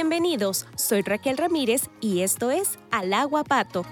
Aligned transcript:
Bienvenidos, 0.00 0.64
soy 0.76 1.02
Raquel 1.02 1.36
Ramírez 1.36 1.90
y 2.00 2.22
esto 2.22 2.50
es 2.50 2.78
Al 2.90 3.12
Agua 3.12 3.44
Pato. 3.44 3.84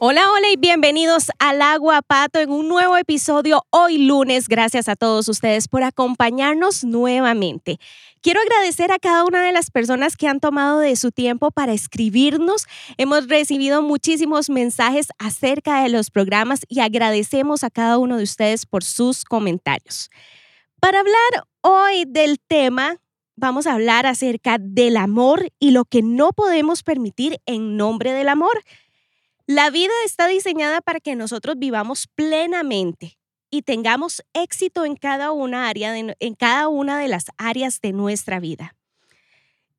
Hola, 0.00 0.28
hola 0.28 0.50
y 0.50 0.56
bienvenidos 0.56 1.30
al 1.38 1.62
Agua 1.62 2.02
Pato 2.02 2.40
en 2.40 2.50
un 2.50 2.66
nuevo 2.66 2.96
episodio 2.96 3.62
hoy 3.70 3.98
lunes. 3.98 4.48
Gracias 4.48 4.88
a 4.88 4.96
todos 4.96 5.28
ustedes 5.28 5.68
por 5.68 5.84
acompañarnos 5.84 6.82
nuevamente. 6.82 7.78
Quiero 8.20 8.40
agradecer 8.40 8.90
a 8.90 8.98
cada 8.98 9.24
una 9.24 9.44
de 9.46 9.52
las 9.52 9.70
personas 9.70 10.16
que 10.16 10.26
han 10.26 10.40
tomado 10.40 10.80
de 10.80 10.96
su 10.96 11.12
tiempo 11.12 11.52
para 11.52 11.72
escribirnos. 11.72 12.66
Hemos 12.96 13.28
recibido 13.28 13.82
muchísimos 13.82 14.50
mensajes 14.50 15.10
acerca 15.20 15.84
de 15.84 15.90
los 15.90 16.10
programas 16.10 16.62
y 16.68 16.80
agradecemos 16.80 17.62
a 17.62 17.70
cada 17.70 17.98
uno 17.98 18.16
de 18.16 18.24
ustedes 18.24 18.66
por 18.66 18.82
sus 18.82 19.24
comentarios. 19.24 20.10
Para 20.80 20.98
hablar 20.98 21.46
hoy 21.62 22.04
del 22.06 22.38
tema, 22.40 22.98
vamos 23.36 23.66
a 23.66 23.72
hablar 23.72 24.06
acerca 24.06 24.58
del 24.60 24.96
amor 24.96 25.48
y 25.58 25.70
lo 25.70 25.84
que 25.84 26.02
no 26.02 26.32
podemos 26.32 26.82
permitir 26.82 27.40
en 27.46 27.76
nombre 27.76 28.12
del 28.12 28.28
amor. 28.28 28.62
La 29.46 29.70
vida 29.70 29.92
está 30.04 30.28
diseñada 30.28 30.80
para 30.80 31.00
que 31.00 31.16
nosotros 31.16 31.56
vivamos 31.58 32.06
plenamente 32.14 33.18
y 33.50 33.62
tengamos 33.62 34.22
éxito 34.34 34.84
en 34.84 34.96
cada 34.96 35.32
una, 35.32 35.68
área 35.68 35.96
en 35.96 36.34
cada 36.34 36.68
una 36.68 36.98
de 36.98 37.08
las 37.08 37.26
áreas 37.36 37.80
de 37.80 37.92
nuestra 37.92 38.40
vida. 38.40 38.76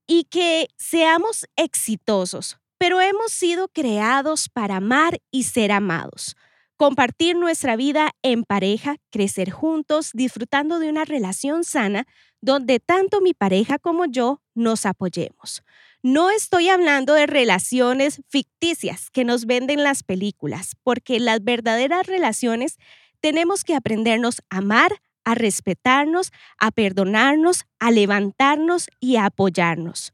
Y 0.06 0.26
que 0.26 0.68
seamos 0.78 1.46
exitosos, 1.56 2.58
pero 2.78 3.00
hemos 3.02 3.32
sido 3.32 3.68
creados 3.70 4.50
para 4.50 4.78
amar 4.78 5.20
y 5.32 5.44
ser 5.44 5.72
amados 5.72 6.36
compartir 6.78 7.36
nuestra 7.36 7.76
vida 7.76 8.12
en 8.22 8.44
pareja, 8.44 8.98
crecer 9.10 9.52
juntos, 9.52 10.12
disfrutando 10.14 10.80
de 10.80 10.90
una 10.90 11.06
relación 11.06 11.64
sana 11.64 12.06
donde 12.42 12.80
tanto 12.80 13.22
mi 13.22 13.34
pareja 13.34 13.80
como 13.80 14.06
yo 14.06 14.42
nos 14.54 14.86
apoyemos. 14.86 15.64
No 16.02 16.30
estoy 16.30 16.68
hablando 16.68 17.14
de 17.14 17.28
relaciones 17.28 18.22
ficticias 18.28 19.10
que 19.10 19.24
nos 19.24 19.46
venden 19.46 19.84
las 19.84 20.04
películas, 20.04 20.76
porque 20.84 21.20
las 21.22 21.44
verdaderas 21.44 22.06
relaciones 22.08 22.78
tenemos 23.22 23.64
que 23.64 23.76
aprendernos 23.76 24.42
a 24.50 24.58
amar, 24.58 25.02
a 25.24 25.36
respetarnos, 25.36 26.34
a 26.58 26.72
perdonarnos, 26.72 27.64
a 27.80 27.92
levantarnos 27.92 28.88
y 29.00 29.16
a 29.16 29.28
apoyarnos. 29.28 30.14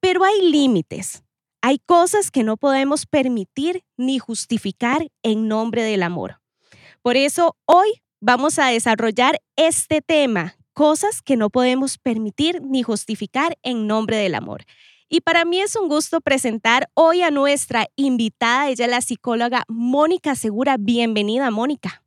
Pero 0.00 0.24
hay 0.24 0.50
límites. 0.50 1.22
Hay 1.62 1.78
cosas 1.78 2.30
que 2.30 2.42
no 2.42 2.56
podemos 2.56 3.04
permitir 3.04 3.84
ni 3.98 4.18
justificar 4.18 5.08
en 5.22 5.46
nombre 5.46 5.82
del 5.82 6.02
amor. 6.02 6.40
Por 7.02 7.18
eso 7.18 7.54
hoy 7.66 8.02
vamos 8.18 8.58
a 8.58 8.68
desarrollar 8.68 9.42
este 9.56 10.00
tema, 10.00 10.54
cosas 10.72 11.20
que 11.20 11.36
no 11.36 11.50
podemos 11.50 11.98
permitir 11.98 12.62
ni 12.62 12.82
justificar 12.82 13.58
en 13.62 13.86
nombre 13.86 14.16
del 14.16 14.36
amor. 14.36 14.64
Y 15.10 15.20
para 15.20 15.44
mí 15.44 15.60
es 15.60 15.76
un 15.76 15.88
gusto 15.88 16.22
presentar 16.22 16.88
hoy 16.94 17.20
a 17.20 17.30
nuestra 17.30 17.88
invitada, 17.94 18.68
ella 18.68 18.86
es 18.86 18.90
la 18.90 19.00
psicóloga 19.02 19.64
Mónica 19.68 20.36
Segura. 20.36 20.76
Bienvenida, 20.78 21.50
Mónica. 21.50 22.02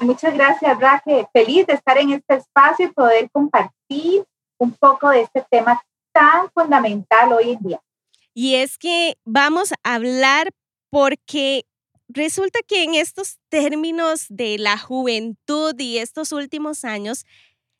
muchas 0.00 0.34
gracias, 0.34 0.80
Raquel. 0.80 1.26
Feliz 1.32 1.66
de 1.68 1.74
estar 1.74 1.96
en 1.98 2.10
este 2.10 2.34
espacio 2.34 2.86
y 2.86 2.92
poder 2.92 3.30
compartir 3.30 4.24
un 4.58 4.72
poco 4.72 5.10
de 5.10 5.20
este 5.20 5.46
tema 5.48 5.80
tan 6.12 6.50
fundamental 6.50 7.32
hoy 7.32 7.52
en 7.52 7.58
día. 7.60 7.80
Y 8.38 8.56
es 8.56 8.76
que 8.76 9.16
vamos 9.24 9.72
a 9.82 9.94
hablar 9.94 10.50
porque 10.90 11.64
resulta 12.06 12.58
que 12.68 12.82
en 12.82 12.94
estos 12.94 13.38
términos 13.48 14.26
de 14.28 14.58
la 14.58 14.76
juventud 14.76 15.74
y 15.78 15.96
estos 15.96 16.32
últimos 16.32 16.84
años, 16.84 17.24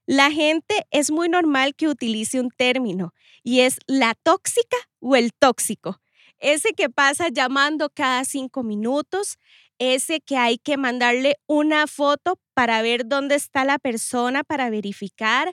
la 0.06 0.30
gente 0.30 0.86
es 0.90 1.10
muy 1.10 1.28
normal 1.28 1.74
que 1.74 1.88
utilice 1.88 2.40
un 2.40 2.48
término 2.48 3.12
y 3.42 3.60
es 3.60 3.76
la 3.86 4.14
tóxica 4.14 4.78
o 4.98 5.14
el 5.14 5.34
tóxico. 5.34 6.00
Ese 6.38 6.72
que 6.72 6.88
pasa 6.88 7.28
llamando 7.28 7.90
cada 7.90 8.24
cinco 8.24 8.62
minutos, 8.62 9.36
ese 9.78 10.20
que 10.22 10.38
hay 10.38 10.56
que 10.56 10.78
mandarle 10.78 11.36
una 11.46 11.86
foto 11.86 12.40
para 12.54 12.80
ver 12.80 13.06
dónde 13.06 13.34
está 13.34 13.66
la 13.66 13.78
persona, 13.78 14.42
para 14.42 14.70
verificar, 14.70 15.52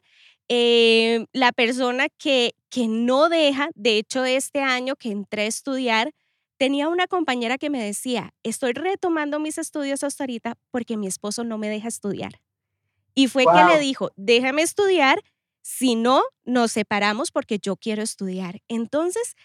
eh, 0.55 1.25
la 1.33 1.51
persona 1.51 2.07
que, 2.09 2.53
que 2.69 2.87
no 2.87 3.27
deja, 3.27 3.69
de 3.73 3.97
hecho 3.97 4.23
este 4.23 4.61
año 4.61 4.95
que 4.95 5.09
entré 5.09 5.43
a 5.43 5.47
estudiar, 5.47 6.13
tenía 6.57 6.89
una 6.89 7.07
compañera 7.07 7.57
que 7.57 7.71
me 7.71 7.83
decía, 7.83 8.33
estoy 8.43 8.73
retomando 8.73 9.39
mis 9.39 9.57
estudios 9.57 10.03
hasta 10.03 10.25
ahorita 10.25 10.55
porque 10.69 10.95
mi 10.95 11.07
esposo 11.07 11.43
no 11.43 11.57
me 11.57 11.69
deja 11.69 11.87
estudiar. 11.87 12.39
Y 13.15 13.27
fue 13.29 13.45
que 13.45 13.73
le 13.73 13.79
dijo, 13.79 14.11
déjame 14.15 14.61
estudiar, 14.61 15.21
si 15.61 15.95
no, 15.95 16.21
nos 16.43 16.71
separamos 16.71 17.31
porque 17.31 17.57
yo 17.57 17.75
quiero 17.75 18.03
estudiar. 18.03 18.61
Entonces, 18.67 19.35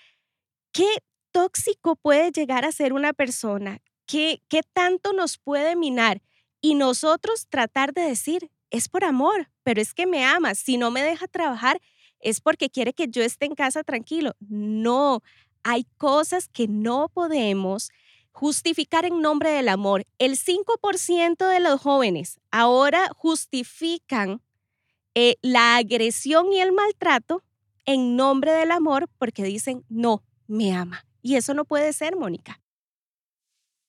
¿qué 0.72 0.88
tóxico 1.32 1.96
puede 1.96 2.32
llegar 2.32 2.66
a 2.66 2.72
ser 2.72 2.92
una 2.92 3.14
persona? 3.14 3.80
¿Qué, 4.06 4.42
qué 4.48 4.60
tanto 4.74 5.12
nos 5.14 5.38
puede 5.38 5.74
minar? 5.74 6.20
Y 6.60 6.74
nosotros 6.74 7.46
tratar 7.48 7.94
de 7.94 8.02
decir, 8.02 8.50
es 8.70 8.88
por 8.88 9.04
amor, 9.04 9.50
pero 9.62 9.80
es 9.80 9.94
que 9.94 10.06
me 10.06 10.24
ama. 10.24 10.54
Si 10.54 10.76
no 10.76 10.90
me 10.90 11.02
deja 11.02 11.26
trabajar, 11.28 11.80
es 12.20 12.40
porque 12.40 12.70
quiere 12.70 12.92
que 12.92 13.08
yo 13.08 13.22
esté 13.22 13.46
en 13.46 13.54
casa 13.54 13.84
tranquilo. 13.84 14.34
No, 14.40 15.22
hay 15.62 15.86
cosas 15.96 16.48
que 16.48 16.68
no 16.68 17.08
podemos 17.08 17.90
justificar 18.32 19.04
en 19.04 19.20
nombre 19.20 19.50
del 19.50 19.68
amor. 19.68 20.04
El 20.18 20.36
5% 20.36 21.48
de 21.48 21.60
los 21.60 21.80
jóvenes 21.80 22.40
ahora 22.50 23.08
justifican 23.16 24.42
eh, 25.14 25.36
la 25.42 25.76
agresión 25.76 26.52
y 26.52 26.60
el 26.60 26.72
maltrato 26.72 27.42
en 27.84 28.16
nombre 28.16 28.52
del 28.52 28.70
amor 28.70 29.08
porque 29.18 29.42
dicen, 29.42 29.84
no, 29.88 30.22
me 30.46 30.72
ama. 30.72 31.04
Y 31.22 31.36
eso 31.36 31.54
no 31.54 31.64
puede 31.64 31.92
ser, 31.92 32.16
Mónica 32.16 32.60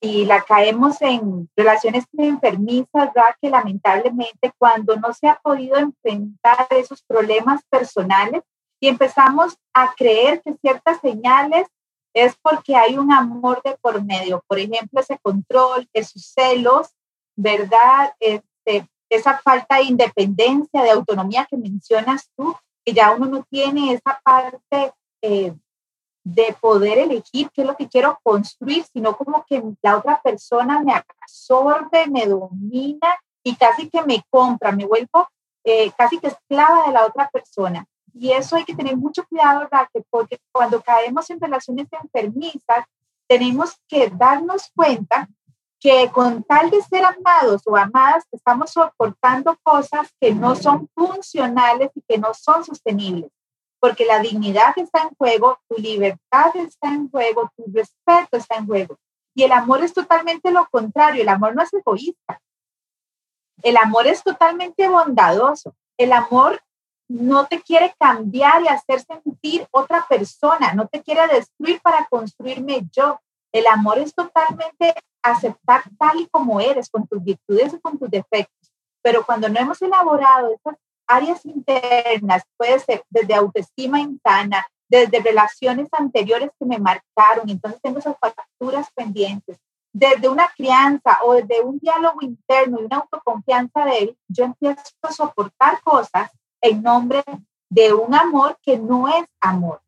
y 0.02 0.26
la 0.26 0.42
caemos 0.44 1.02
en 1.02 1.50
relaciones 1.56 2.06
enfermizas, 2.18 3.12
ya 3.16 3.38
que 3.42 3.50
lamentablemente 3.50 4.54
cuando 4.58 4.96
no 4.96 5.14
se 5.14 5.28
ha 5.28 5.40
podido 5.42 5.78
enfrentar 5.78 6.68
esos 6.70 7.04
problemas 7.04 7.62
personales 7.70 8.44
y 8.80 8.88
empezamos 8.88 9.58
a 9.74 9.94
creer 9.96 10.42
que 10.42 10.56
ciertas 10.62 11.00
señales 11.02 11.68
es 12.14 12.36
porque 12.42 12.76
hay 12.76 12.98
un 12.98 13.12
amor 13.12 13.62
de 13.64 13.78
por 13.82 14.04
medio, 14.04 14.44
por 14.48 14.58
ejemplo, 14.58 15.02
ese 15.02 15.20
control, 15.20 15.88
esos 15.94 16.34
celos, 16.34 16.90
¿verdad? 17.36 18.14
Este, 18.20 18.88
esa 19.10 19.40
falta 19.40 19.78
de 19.78 19.84
independencia, 19.84 20.82
de 20.82 20.92
autonomía 20.92 21.46
que 21.50 21.58
mencionas 21.58 22.30
tú, 22.38 22.56
que 22.86 22.94
ya 22.94 23.12
uno 23.12 23.26
no 23.26 23.46
tiene 23.50 23.94
esa 23.94 24.20
parte 24.24 24.94
eh, 25.22 25.54
de 26.34 26.56
poder 26.62 27.00
elegir 27.00 27.50
qué 27.52 27.62
es 27.62 27.68
lo 27.68 27.76
que 27.76 27.88
quiero 27.88 28.20
construir, 28.22 28.86
sino 28.94 29.18
como 29.18 29.44
que 29.48 29.64
la 29.82 29.98
otra 29.98 30.22
persona 30.22 30.82
me 30.82 30.94
absorbe, 30.94 32.08
me 32.08 32.28
domina 32.28 33.16
y 33.44 33.56
casi 33.56 33.90
que 33.90 34.04
me 34.04 34.24
compra, 34.30 34.72
me 34.72 34.86
vuelvo 34.86 35.28
eh, 35.64 35.92
casi 35.98 36.20
que 36.20 36.28
esclava 36.28 36.86
de 36.86 36.94
la 36.94 37.06
otra 37.06 37.30
persona. 37.30 37.86
Y 38.14 38.32
eso 38.32 38.56
hay 38.56 38.64
que 38.64 38.76
tener 38.76 38.96
mucho 38.96 39.26
cuidado, 39.28 39.62
¿verdad? 39.62 39.88
Porque 40.10 40.38
cuando 40.52 40.82
caemos 40.82 41.30
en 41.30 41.40
relaciones 41.40 41.88
enfermizas, 41.92 42.86
tenemos 43.28 43.76
que 43.88 44.10
darnos 44.10 44.70
cuenta 44.76 45.28
que 45.80 46.12
con 46.12 46.44
tal 46.44 46.70
de 46.70 46.82
ser 46.82 47.06
amados 47.06 47.64
o 47.66 47.76
amadas, 47.76 48.26
estamos 48.32 48.72
soportando 48.72 49.58
cosas 49.64 50.10
que 50.20 50.34
no 50.34 50.56
son 50.56 50.90
funcionales 50.94 51.90
y 51.96 52.02
que 52.08 52.18
no 52.18 52.34
son 52.34 52.64
sostenibles 52.64 53.32
porque 53.80 54.06
la 54.06 54.20
dignidad 54.20 54.78
está 54.78 55.04
en 55.04 55.10
juego, 55.16 55.58
tu 55.68 55.78
libertad 55.82 56.56
está 56.56 56.90
en 56.90 57.10
juego, 57.10 57.52
tu 57.56 57.66
respeto 57.74 58.38
está 58.38 58.56
en 58.58 58.68
juego. 58.68 58.98
Y 59.34 59.44
el 59.44 59.52
amor 59.52 59.84
es 59.84 59.94
totalmente 59.94 60.52
lo 60.52 60.68
contrario, 60.70 61.22
el 61.22 61.30
amor 61.30 61.56
no 61.56 61.64
es 61.64 61.74
egoísta. 61.74 62.42
El 63.64 63.78
amor 63.78 64.08
es 64.08 64.24
totalmente 64.24 64.88
bondadoso. 64.88 65.74
El 65.98 66.14
amor 66.14 66.62
no 67.10 67.48
te 67.48 67.62
quiere 67.62 67.94
cambiar 68.00 68.62
y 68.64 68.68
hacer 68.68 69.02
sentir 69.02 69.68
otra 69.72 70.06
persona, 70.08 70.74
no 70.74 70.88
te 70.88 71.02
quiere 71.02 71.28
destruir 71.28 71.82
para 71.82 72.06
construirme 72.06 72.88
yo. 72.92 73.20
El 73.52 73.66
amor 73.68 73.98
es 73.98 74.14
totalmente 74.14 74.94
aceptar 75.24 75.84
tal 75.98 76.20
y 76.20 76.28
como 76.28 76.62
eres, 76.62 76.90
con 76.90 77.08
tus 77.08 77.24
virtudes 77.24 77.74
y 77.74 77.80
con 77.80 77.98
tus 77.98 78.10
defectos. 78.10 78.72
Pero 79.02 79.26
cuando 79.26 79.50
no 79.50 79.60
hemos 79.60 79.82
elaborado 79.82 80.54
esas 80.54 80.76
áreas 81.10 81.46
internas, 81.46 82.44
puede 82.56 82.80
ser 82.80 83.04
desde 83.10 83.34
autoestima 83.34 84.00
insana, 84.00 84.66
desde 84.88 85.20
relaciones 85.20 85.90
anteriores 85.92 86.52
que 86.58 86.66
me 86.66 86.80
marcaron, 86.80 87.50
entonces 87.50 87.82
tengo 87.82 88.00
esas 88.00 88.16
facturas 88.20 88.88
pendientes, 88.96 89.58
desde 89.92 90.30
una 90.30 90.50
crianza 90.56 91.20
o 91.24 91.34
desde 91.34 91.62
un 91.62 91.80
diálogo 91.80 92.22
interno 92.22 92.80
y 92.80 92.86
una 92.86 92.98
autoconfianza 92.98 93.86
de 93.86 93.98
él, 93.98 94.18
yo 94.28 94.46
empiezo 94.46 94.82
a 95.02 95.12
soportar 95.12 95.82
cosas 95.82 96.30
en 96.62 96.82
nombre 96.84 97.24
de 97.70 97.94
un 97.94 98.14
amor 98.14 98.58
que 98.62 98.78
no 98.78 99.08
es 99.08 99.26
amor. 99.42 99.82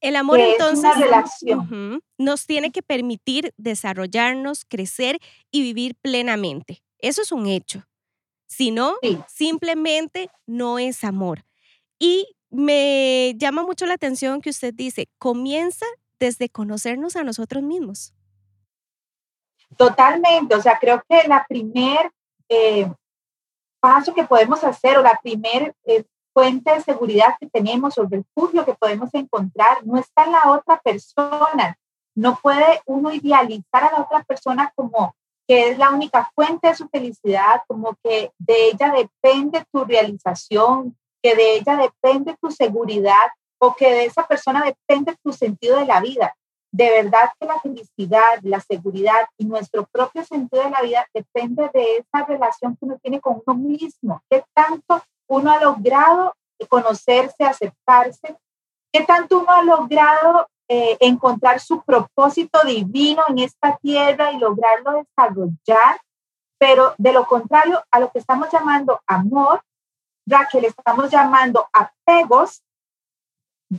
El 0.00 0.16
amor 0.16 0.40
entonces 0.40 0.98
relación. 0.98 2.02
nos 2.18 2.46
tiene 2.46 2.72
que 2.72 2.82
permitir 2.82 3.54
desarrollarnos, 3.56 4.64
crecer 4.64 5.18
y 5.50 5.62
vivir 5.62 5.94
plenamente. 5.94 6.82
Eso 6.98 7.22
es 7.22 7.30
un 7.30 7.46
hecho. 7.46 7.84
Si 8.52 8.70
no, 8.70 8.96
simplemente 9.28 10.28
no 10.46 10.78
es 10.78 11.04
amor. 11.04 11.42
Y 11.98 12.36
me 12.50 13.32
llama 13.38 13.62
mucho 13.62 13.86
la 13.86 13.94
atención 13.94 14.42
que 14.42 14.50
usted 14.50 14.74
dice, 14.74 15.08
comienza 15.16 15.86
desde 16.20 16.50
conocernos 16.50 17.16
a 17.16 17.24
nosotros 17.24 17.62
mismos. 17.62 18.12
Totalmente, 19.78 20.54
o 20.54 20.60
sea, 20.60 20.78
creo 20.78 21.02
que 21.08 21.26
la 21.26 21.46
primer 21.48 22.12
eh, 22.50 22.92
paso 23.80 24.12
que 24.12 24.24
podemos 24.24 24.62
hacer 24.64 24.98
o 24.98 25.02
la 25.02 25.18
primer 25.22 25.74
eh, 25.86 26.04
fuente 26.34 26.74
de 26.74 26.82
seguridad 26.82 27.34
que 27.40 27.48
tenemos 27.48 27.96
o 27.96 28.06
refugio 28.06 28.66
que 28.66 28.74
podemos 28.74 29.08
encontrar 29.14 29.78
no 29.86 29.96
está 29.96 30.24
en 30.24 30.32
la 30.32 30.50
otra 30.50 30.78
persona. 30.84 31.78
No 32.14 32.38
puede 32.42 32.82
uno 32.84 33.14
idealizar 33.14 33.84
a 33.84 33.92
la 33.92 34.02
otra 34.02 34.22
persona 34.24 34.70
como 34.76 35.14
que 35.52 35.68
es 35.68 35.76
la 35.76 35.90
única 35.90 36.30
fuente 36.34 36.68
de 36.68 36.74
su 36.74 36.88
felicidad, 36.88 37.60
como 37.68 37.94
que 38.02 38.32
de 38.38 38.68
ella 38.68 38.90
depende 38.90 39.62
tu 39.70 39.84
realización, 39.84 40.96
que 41.22 41.34
de 41.34 41.56
ella 41.56 41.76
depende 41.76 42.34
tu 42.40 42.50
seguridad 42.50 43.28
o 43.60 43.74
que 43.74 43.92
de 43.92 44.04
esa 44.06 44.26
persona 44.26 44.64
depende 44.64 45.14
tu 45.22 45.30
sentido 45.30 45.78
de 45.78 45.84
la 45.84 46.00
vida. 46.00 46.34
De 46.72 46.88
verdad 46.88 47.32
que 47.38 47.46
la 47.46 47.60
felicidad, 47.60 48.38
la 48.40 48.60
seguridad 48.60 49.26
y 49.36 49.44
nuestro 49.44 49.86
propio 49.92 50.24
sentido 50.24 50.64
de 50.64 50.70
la 50.70 50.80
vida 50.80 51.06
depende 51.12 51.68
de 51.74 51.98
esa 51.98 52.24
relación 52.24 52.74
que 52.74 52.86
uno 52.86 52.98
tiene 53.02 53.20
con 53.20 53.42
uno 53.44 53.54
mismo. 53.54 54.22
¿Qué 54.30 54.42
tanto 54.54 55.02
uno 55.28 55.50
ha 55.50 55.60
logrado 55.60 56.34
conocerse, 56.66 57.44
aceptarse? 57.44 58.38
¿Qué 58.90 59.04
tanto 59.04 59.40
uno 59.40 59.50
ha 59.50 59.62
logrado 59.62 60.48
eh, 60.74 60.96
encontrar 61.00 61.60
su 61.60 61.82
propósito 61.82 62.58
divino 62.64 63.22
en 63.28 63.40
esta 63.40 63.76
tierra 63.76 64.32
y 64.32 64.38
lograrlo 64.38 65.04
desarrollar? 65.04 66.00
Pero 66.58 66.94
de 66.96 67.12
lo 67.12 67.26
contrario, 67.26 67.84
a 67.90 68.00
lo 68.00 68.10
que 68.10 68.20
estamos 68.20 68.48
llamando 68.50 69.02
amor, 69.06 69.62
Raquel, 70.24 70.64
estamos 70.64 71.10
llamando 71.10 71.66
apegos, 71.74 72.62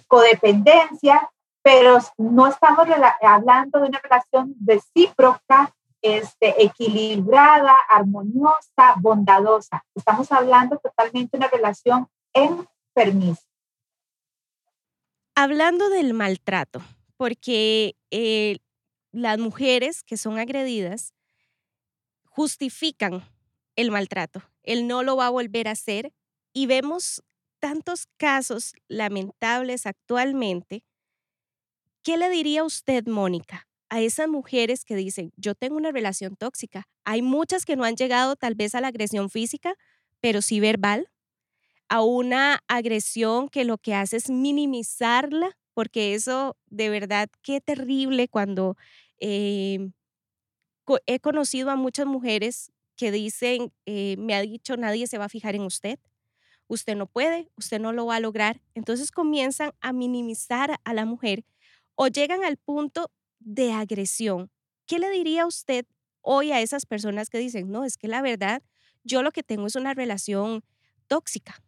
codependencia, 0.07 1.31
pero 1.63 1.98
no 2.19 2.45
estamos 2.45 2.88
hablando 3.22 3.80
de 3.80 3.88
una 3.88 4.00
relación 4.00 4.54
recíproca, 4.63 5.74
este, 6.00 6.63
equilibrada, 6.63 7.74
armoniosa, 7.90 8.94
bondadosa. 8.98 9.84
Estamos 9.95 10.31
hablando 10.31 10.78
totalmente 10.78 11.38
de 11.38 11.45
una 11.45 11.48
relación 11.48 12.07
enfermiza. 12.34 13.52
Hablando 15.35 15.89
del 15.89 16.13
maltrato, 16.13 16.83
porque 17.18 17.95
eh, 18.12 18.57
las 19.12 19.39
mujeres 19.39 20.03
que 20.03 20.18
son 20.18 20.38
agredidas 20.38 21.13
justifican 22.25 23.24
el 23.75 23.91
maltrato. 23.91 24.44
Él 24.63 24.88
no 24.88 25.03
lo 25.03 25.15
va 25.15 25.27
a 25.27 25.31
volver 25.31 25.68
a 25.68 25.71
hacer 25.71 26.13
y 26.53 26.68
vemos 26.68 27.24
tantos 27.59 28.07
casos 28.18 28.74
lamentables 28.88 29.85
actualmente 29.85 30.83
¿Qué 32.03 32.18
le 32.18 32.30
diría 32.30 32.65
usted, 32.65 33.07
Mónica, 33.07 33.68
a 33.89 34.01
esas 34.01 34.27
mujeres 34.27 34.83
que 34.83 34.95
dicen, 34.95 35.31
yo 35.38 35.56
tengo 35.56 35.77
una 35.77 35.91
relación 35.91 36.35
tóxica? 36.35 36.85
Hay 37.06 37.21
muchas 37.21 37.63
que 37.63 37.77
no 37.77 37.85
han 37.85 37.95
llegado 37.95 38.35
tal 38.35 38.56
vez 38.56 38.75
a 38.75 38.81
la 38.81 38.89
agresión 38.89 39.30
física, 39.30 39.75
pero 40.19 40.41
sí 40.41 40.59
verbal, 40.59 41.09
a 41.89 42.01
una 42.01 42.63
agresión 42.68 43.50
que 43.50 43.65
lo 43.65 43.77
que 43.77 43.94
hace 43.95 44.18
es 44.18 44.30
minimizarla, 44.30 45.57
porque 45.74 46.13
eso 46.13 46.57
de 46.68 46.89
verdad 46.89 47.30
qué 47.41 47.62
terrible 47.62 48.27
cuando 48.27 48.77
eh, 49.19 49.89
he 51.06 51.19
conocido 51.19 51.69
a 51.71 51.75
muchas 51.75 52.06
mujeres 52.06 52.71
que 52.95 53.12
dicen, 53.12 53.71
eh, 53.85 54.15
me 54.18 54.35
ha 54.35 54.41
dicho 54.41 54.77
nadie 54.77 55.07
se 55.07 55.18
va 55.18 55.25
a 55.25 55.30
fijar 55.30 55.56
en 55.56 55.63
usted, 55.63 56.00
usted 56.68 56.95
no 56.95 57.07
puede, 57.07 57.50
usted 57.57 57.80
no 57.80 57.94
lo 57.94 58.06
va 58.06 58.18
a 58.18 58.19
lograr. 58.19 58.62
Entonces 58.75 59.12
comienzan 59.12 59.71
a 59.81 59.94
minimizar 59.94 60.80
a 60.83 60.94
la 60.94 61.06
mujer 61.06 61.45
o 61.95 62.07
llegan 62.07 62.44
al 62.44 62.57
punto 62.57 63.12
de 63.39 63.71
agresión. 63.74 64.51
¿Qué 64.85 65.00
le 65.00 65.09
diría 65.09 65.45
usted 65.45 65.85
hoy 66.21 66.51
a 66.51 66.62
esas 66.62 66.85
personas 66.85 67.30
que 67.30 67.38
dicen, 67.38 67.71
no, 67.71 67.85
es 67.85 67.97
que 67.97 68.07
la 68.07 68.21
verdad, 68.21 68.63
yo 69.03 69.24
lo 69.24 69.31
que 69.31 69.44
tengo 69.44 69.68
es 69.68 69.75
una 69.75 69.94
relación 69.94 70.63
tóxica? 71.07 71.62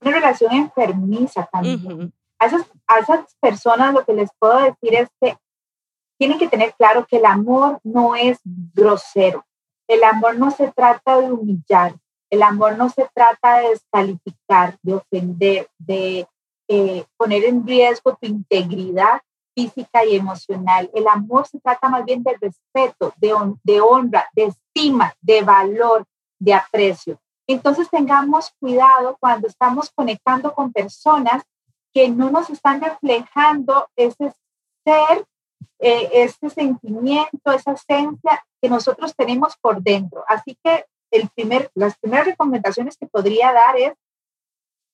Una 0.00 0.12
relación 0.12 0.52
enfermiza 0.52 1.48
también. 1.52 2.12
a, 2.38 2.46
esas, 2.46 2.62
a 2.86 2.98
esas 2.98 3.36
personas 3.40 3.92
lo 3.92 4.04
que 4.04 4.14
les 4.14 4.30
puedo 4.38 4.58
decir 4.58 4.94
es 4.94 5.08
que 5.20 5.36
tienen 6.18 6.38
que 6.38 6.48
tener 6.48 6.74
claro 6.74 7.06
que 7.06 7.16
el 7.16 7.26
amor 7.26 7.80
no 7.82 8.14
es 8.14 8.38
grosero. 8.44 9.44
El 9.88 10.04
amor 10.04 10.36
no 10.38 10.50
se 10.50 10.70
trata 10.72 11.20
de 11.20 11.32
humillar. 11.32 11.94
El 12.30 12.42
amor 12.42 12.76
no 12.76 12.88
se 12.88 13.08
trata 13.12 13.58
de 13.58 13.70
descalificar, 13.70 14.78
de 14.82 14.94
ofender, 14.94 15.68
de 15.78 16.28
eh, 16.68 17.04
poner 17.16 17.44
en 17.44 17.66
riesgo 17.66 18.16
tu 18.20 18.26
integridad 18.26 19.20
física 19.54 20.04
y 20.04 20.16
emocional. 20.16 20.88
El 20.94 21.08
amor 21.08 21.46
se 21.46 21.58
trata 21.58 21.88
más 21.88 22.04
bien 22.04 22.22
de 22.22 22.36
respeto, 22.40 23.12
de, 23.16 23.34
de 23.64 23.80
honra, 23.80 24.28
de 24.34 24.44
estima, 24.44 25.12
de 25.20 25.42
valor, 25.42 26.04
de 26.38 26.54
aprecio. 26.54 27.18
Entonces 27.52 27.88
tengamos 27.90 28.52
cuidado 28.60 29.16
cuando 29.20 29.48
estamos 29.48 29.90
conectando 29.94 30.54
con 30.54 30.72
personas 30.72 31.42
que 31.92 32.08
no 32.08 32.30
nos 32.30 32.48
están 32.50 32.80
reflejando 32.80 33.88
ese 33.96 34.32
ser, 34.84 35.26
eh, 35.78 36.08
ese 36.12 36.50
sentimiento, 36.50 37.52
esa 37.52 37.72
esencia 37.72 38.44
que 38.60 38.68
nosotros 38.68 39.14
tenemos 39.16 39.56
por 39.60 39.82
dentro. 39.82 40.24
Así 40.28 40.56
que 40.62 40.84
el 41.10 41.28
primer, 41.30 41.70
las 41.74 41.98
primeras 41.98 42.26
recomendaciones 42.26 42.96
que 42.96 43.06
podría 43.06 43.52
dar 43.52 43.76
es, 43.76 43.94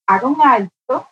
haga 0.06 0.28
un 0.28 0.40
alto, 0.40 1.06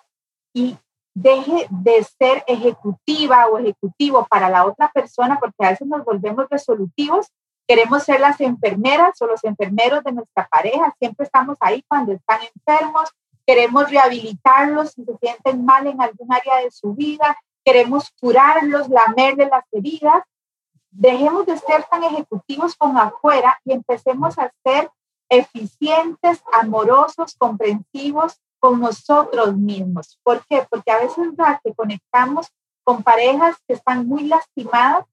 y 0.54 0.78
deje 1.14 1.66
de 1.68 2.02
ser 2.04 2.44
ejecutiva 2.46 3.48
o 3.48 3.58
ejecutivo 3.58 4.26
para 4.30 4.48
la 4.48 4.64
otra 4.64 4.90
persona, 4.92 5.38
porque 5.38 5.66
a 5.66 5.70
veces 5.70 5.86
nos 5.86 6.04
volvemos 6.04 6.46
resolutivos, 6.48 7.28
queremos 7.66 8.02
ser 8.02 8.20
las 8.20 8.40
enfermeras 8.40 9.20
o 9.20 9.26
los 9.26 9.42
enfermeros 9.44 10.04
de 10.04 10.12
nuestra 10.12 10.46
pareja, 10.48 10.94
siempre 10.98 11.24
estamos 11.24 11.56
ahí 11.60 11.84
cuando 11.88 12.12
están 12.12 12.40
enfermos, 12.54 13.10
queremos 13.46 13.90
rehabilitarlos 13.90 14.92
si 14.92 15.04
se 15.04 15.16
sienten 15.18 15.64
mal 15.64 15.86
en 15.86 16.00
algún 16.00 16.32
área 16.32 16.56
de 16.58 16.70
su 16.70 16.94
vida, 16.94 17.36
queremos 17.64 18.10
curarlos, 18.20 18.88
lamerles 18.88 19.48
las 19.50 19.64
heridas. 19.72 20.22
Dejemos 20.90 21.46
de 21.46 21.58
ser 21.58 21.84
tan 21.84 22.04
ejecutivos 22.04 22.76
como 22.76 23.00
afuera 23.00 23.58
y 23.64 23.72
empecemos 23.72 24.38
a 24.38 24.52
ser 24.62 24.90
eficientes, 25.28 26.42
amorosos, 26.52 27.34
comprensivos 27.36 28.40
con 28.60 28.80
nosotros 28.80 29.56
mismos. 29.56 30.18
¿Por 30.22 30.44
qué? 30.46 30.66
Porque 30.70 30.92
a 30.92 30.98
veces 30.98 31.30
ya 31.36 31.60
que 31.64 31.74
conectamos 31.74 32.48
con 32.84 33.02
parejas 33.02 33.56
que 33.66 33.74
están 33.74 34.06
muy 34.06 34.24
lastimadas 34.24 35.04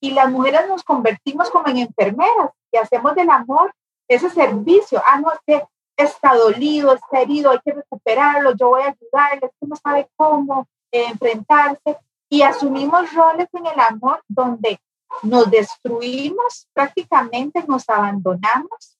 y 0.00 0.12
las 0.12 0.30
mujeres 0.30 0.68
nos 0.68 0.82
convertimos 0.82 1.50
como 1.50 1.68
en 1.68 1.78
enfermeras 1.78 2.50
y 2.72 2.76
hacemos 2.76 3.14
del 3.14 3.30
amor 3.30 3.72
ese 4.06 4.30
servicio. 4.30 5.02
Ah, 5.06 5.20
no, 5.20 5.32
es 5.32 5.38
que 5.46 5.62
está 5.96 6.34
dolido, 6.34 6.94
está 6.94 7.20
herido, 7.20 7.50
hay 7.50 7.58
que 7.64 7.72
recuperarlo, 7.72 8.54
yo 8.54 8.68
voy 8.68 8.82
a 8.82 8.94
ayudarle, 8.96 9.46
es 9.46 9.52
que 9.60 9.66
no 9.66 9.76
sabe 9.76 10.08
cómo 10.16 10.68
eh, 10.92 11.06
enfrentarse. 11.06 11.98
Y 12.30 12.42
asumimos 12.42 13.12
roles 13.12 13.48
en 13.52 13.66
el 13.66 13.80
amor 13.80 14.22
donde 14.28 14.80
nos 15.22 15.50
destruimos, 15.50 16.68
prácticamente 16.72 17.64
nos 17.66 17.88
abandonamos 17.88 18.98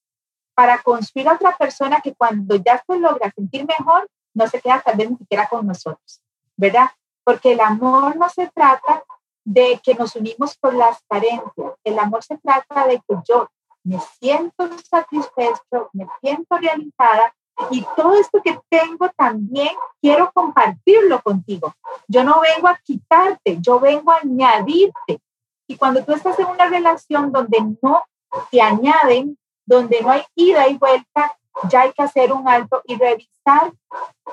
para 0.55 0.83
construir 0.83 1.29
a 1.29 1.35
otra 1.35 1.57
persona 1.57 2.01
que 2.01 2.15
cuando 2.15 2.57
ya 2.57 2.83
se 2.85 2.99
logra 2.99 3.31
sentir 3.31 3.67
mejor, 3.67 4.09
no 4.35 4.49
se 4.49 4.61
queda 4.61 4.81
tal 4.81 4.97
vez 4.97 5.11
ni 5.11 5.17
siquiera 5.17 5.47
con 5.49 5.67
nosotros, 5.67 6.21
¿verdad? 6.57 6.91
Porque 7.23 7.53
el 7.53 7.61
amor 7.61 8.17
no 8.17 8.29
se 8.29 8.49
trata 8.49 9.05
de 9.49 9.81
que 9.83 9.95
nos 9.95 10.15
unimos 10.15 10.59
por 10.59 10.75
las 10.75 11.03
carencias, 11.09 11.73
el 11.83 11.99
amor 11.99 12.23
se 12.23 12.37
trata 12.37 12.87
de 12.87 12.97
que 12.97 13.15
yo 13.27 13.49
me 13.83 13.99
siento 14.21 14.69
satisfecho, 14.91 15.89
me 15.95 16.07
siento 16.21 16.59
realizada 16.59 17.35
y 17.71 17.85
todo 17.97 18.15
esto 18.15 18.43
que 18.43 18.61
tengo 18.69 19.09
también 19.17 19.71
quiero 20.03 20.31
compartirlo 20.35 21.23
contigo. 21.23 21.75
Yo 22.07 22.23
no 22.25 22.41
vengo 22.41 22.69
a 22.69 22.79
quitarte, 22.85 23.57
yo 23.61 23.81
vengo 23.81 24.13
a 24.13 24.19
añadirte. 24.19 25.21
Y 25.67 25.77
cuando 25.77 26.05
tú 26.05 26.13
estás 26.13 26.39
en 26.39 26.47
una 26.47 26.67
relación 26.67 27.33
donde 27.33 27.59
no 27.83 28.03
te 28.51 28.61
añaden, 28.61 29.39
donde 29.65 30.03
no 30.03 30.11
hay 30.11 30.25
ida 30.35 30.69
y 30.69 30.77
vuelta, 30.77 31.37
ya 31.71 31.83
hay 31.83 31.93
que 31.93 32.03
hacer 32.03 32.33
un 32.35 32.47
alto 32.47 32.83
y 32.85 32.97
revisar 32.97 33.73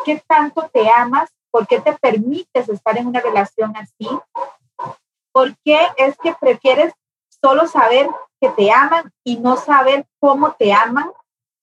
qué 0.04 0.22
tanto 0.28 0.70
te 0.74 0.90
amas, 0.90 1.30
por 1.52 1.66
qué 1.68 1.80
te 1.80 1.94
permites 1.94 2.68
estar 2.68 2.98
en 2.98 3.08
una 3.08 3.22
relación 3.22 3.74
así, 3.78 4.10
por 5.36 5.54
qué 5.66 5.78
es 5.98 6.16
que 6.24 6.34
prefieres 6.40 6.94
solo 7.44 7.68
saber 7.68 8.08
que 8.40 8.48
te 8.52 8.72
aman 8.72 9.12
y 9.22 9.38
no 9.38 9.58
saber 9.58 10.08
cómo 10.18 10.54
te 10.54 10.72
aman, 10.72 11.12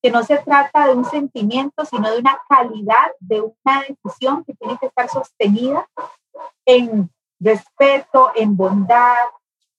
que 0.02 0.10
no 0.10 0.22
se 0.24 0.36
trata 0.36 0.88
de 0.88 0.94
un 0.94 1.06
sentimiento, 1.06 1.86
sino 1.86 2.10
de 2.10 2.18
una 2.18 2.38
calidad, 2.50 3.12
de 3.18 3.40
una 3.40 3.82
decisión 3.88 4.44
que 4.44 4.52
tiene 4.52 4.76
que 4.76 4.88
estar 4.88 5.08
sostenida 5.08 5.88
en 6.66 7.10
respeto, 7.40 8.30
en 8.34 8.54
bondad, 8.58 9.24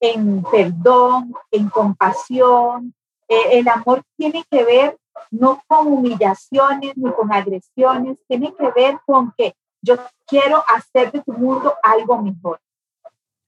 en 0.00 0.42
perdón, 0.42 1.32
en 1.52 1.68
compasión, 1.68 2.92
eh, 3.28 3.60
el 3.60 3.68
amor 3.68 4.02
tiene 4.16 4.44
que 4.50 4.64
ver 4.64 4.98
no 5.30 5.62
con 5.68 5.86
humillaciones 5.86 6.96
ni 6.96 7.12
con 7.12 7.32
agresiones, 7.32 8.18
tiene 8.26 8.52
que 8.56 8.70
ver 8.72 8.98
con 9.06 9.32
que 9.38 9.54
yo 9.80 9.98
quiero 10.26 10.64
hacer 10.66 11.12
de 11.12 11.20
tu 11.20 11.32
mundo 11.32 11.74
algo 11.84 12.20
mejor. 12.20 12.58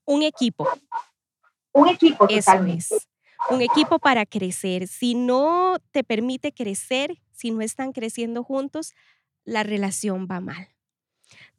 Un 0.06 0.22
equipo. 0.22 0.66
Un 1.72 1.88
equipo 1.88 2.26
totalmente. 2.26 2.96
Un 3.50 3.60
equipo 3.60 3.98
para 3.98 4.24
crecer. 4.24 4.88
Si 4.88 5.14
no 5.14 5.76
te 5.90 6.02
permite 6.02 6.52
crecer, 6.52 7.18
si 7.32 7.50
no 7.50 7.60
están 7.60 7.92
creciendo 7.92 8.42
juntos, 8.42 8.94
la 9.44 9.62
relación 9.62 10.26
va 10.30 10.40
mal. 10.40 10.68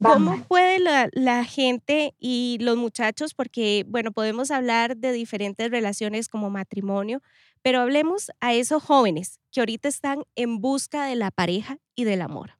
¿Cómo 0.02 0.42
puede 0.44 0.78
la, 0.78 1.08
la, 1.12 1.44
gente 1.44 2.14
y 2.18 2.58
los 2.60 2.76
muchachos, 2.76 3.34
porque, 3.34 3.84
bueno, 3.88 4.12
podemos 4.12 4.50
hablar 4.50 4.96
de 4.96 5.12
diferentes 5.12 5.70
relaciones 5.70 6.28
como 6.28 6.50
matrimonio, 6.50 7.20
pero 7.62 7.80
hablemos 7.80 8.30
a 8.40 8.54
esos 8.54 8.82
jóvenes 8.82 9.40
que 9.50 9.60
ahorita 9.60 9.88
están 9.88 10.22
en 10.36 10.60
busca 10.60 11.04
de 11.04 11.16
la 11.16 11.30
pareja 11.30 11.78
y 11.94 12.04
del 12.04 12.22
amor? 12.22 12.58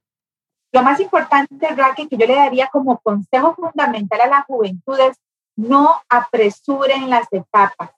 Lo 0.72 0.82
más 0.82 1.00
importante, 1.00 1.68
Raquel, 1.74 2.08
que 2.08 2.16
yo 2.16 2.26
le 2.26 2.34
daría 2.34 2.68
como 2.68 2.98
consejo 2.98 3.54
fundamental 3.54 4.20
a 4.20 4.26
la 4.26 4.42
juventud 4.42 4.98
es 5.00 5.16
no 5.58 6.00
apresuren 6.08 7.10
las 7.10 7.26
etapas. 7.32 7.90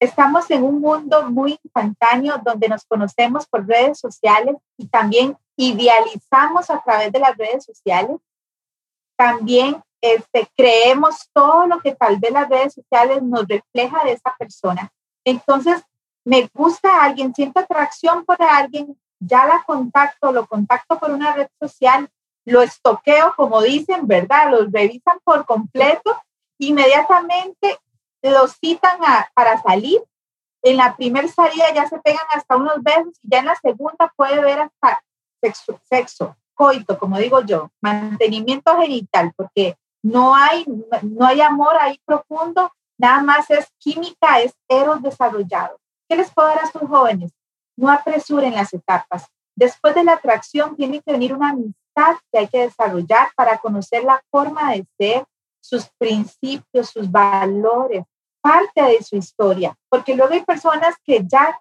Estamos 0.00 0.50
en 0.50 0.64
un 0.64 0.80
mundo 0.80 1.30
muy 1.30 1.56
instantáneo 1.62 2.40
donde 2.42 2.68
nos 2.68 2.84
conocemos 2.84 3.46
por 3.46 3.64
redes 3.64 4.00
sociales 4.00 4.56
y 4.76 4.88
también 4.88 5.38
idealizamos 5.56 6.68
a 6.68 6.82
través 6.82 7.12
de 7.12 7.20
las 7.20 7.36
redes 7.36 7.64
sociales. 7.64 8.16
También 9.16 9.80
este, 10.00 10.48
creemos 10.56 11.30
todo 11.32 11.66
lo 11.66 11.78
que 11.78 11.94
tal 11.94 12.16
vez 12.16 12.32
las 12.32 12.48
redes 12.48 12.74
sociales 12.74 13.22
nos 13.22 13.46
refleja 13.46 14.02
de 14.02 14.12
esa 14.12 14.34
persona. 14.36 14.90
Entonces, 15.24 15.80
me 16.24 16.50
gusta 16.52 16.88
a 16.88 17.04
alguien, 17.04 17.32
siento 17.32 17.60
atracción 17.60 18.24
por 18.24 18.42
alguien, 18.42 18.98
ya 19.20 19.46
la 19.46 19.62
contacto, 19.64 20.32
lo 20.32 20.44
contacto 20.46 20.98
por 20.98 21.12
una 21.12 21.34
red 21.34 21.48
social, 21.60 22.08
lo 22.44 22.62
estoqueo, 22.62 23.32
como 23.36 23.62
dicen, 23.62 24.08
¿verdad? 24.08 24.50
Los 24.50 24.72
revisan 24.72 25.18
por 25.22 25.46
completo, 25.46 26.20
inmediatamente 26.68 27.78
los 28.22 28.56
citan 28.58 28.98
para 29.34 29.60
salir. 29.62 30.02
En 30.62 30.76
la 30.76 30.94
primera 30.94 31.26
salida 31.28 31.72
ya 31.74 31.88
se 31.88 31.98
pegan 32.00 32.26
hasta 32.34 32.56
unos 32.56 32.82
besos 32.82 33.18
y 33.22 33.30
ya 33.30 33.38
en 33.38 33.46
la 33.46 33.56
segunda 33.56 34.12
puede 34.14 34.40
ver 34.40 34.60
hasta 34.60 35.02
sexo, 35.40 35.80
sexo 35.88 36.36
coito, 36.60 36.98
como 36.98 37.16
digo 37.16 37.40
yo, 37.40 37.70
mantenimiento 37.80 38.76
genital, 38.78 39.32
porque 39.34 39.78
no 40.02 40.34
hay, 40.34 40.66
no 41.00 41.26
hay 41.26 41.40
amor 41.40 41.74
ahí 41.80 41.98
profundo, 42.04 42.70
nada 42.98 43.22
más 43.22 43.48
es 43.48 43.66
química, 43.78 44.40
es 44.40 44.52
eros 44.68 45.00
desarrollado. 45.00 45.78
¿Qué 46.06 46.16
les 46.16 46.30
puedo 46.30 46.48
dar 46.48 46.58
a 46.58 46.64
estos 46.64 46.86
jóvenes? 46.86 47.32
No 47.78 47.90
apresuren 47.90 48.54
las 48.54 48.74
etapas. 48.74 49.26
Después 49.56 49.94
de 49.94 50.04
la 50.04 50.12
atracción 50.12 50.76
tiene 50.76 51.00
que 51.00 51.12
venir 51.12 51.32
una 51.32 51.48
amistad 51.48 52.16
que 52.30 52.40
hay 52.40 52.48
que 52.48 52.60
desarrollar 52.60 53.28
para 53.34 53.56
conocer 53.56 54.04
la 54.04 54.22
forma 54.30 54.72
de 54.72 54.86
ser, 54.98 55.24
sus 55.60 55.88
principios, 55.98 56.90
sus 56.90 57.10
valores, 57.10 58.04
parte 58.40 58.82
de 58.82 59.02
su 59.02 59.16
historia. 59.16 59.76
Porque 59.88 60.14
luego 60.14 60.32
hay 60.32 60.44
personas 60.44 60.94
que 61.04 61.22
ya 61.26 61.58